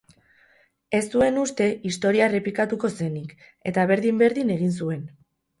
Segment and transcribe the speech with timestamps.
[0.99, 3.37] Ez zuen uste historia errepikatuko zenik,
[3.73, 5.07] eta berdin-berdin egin zuen.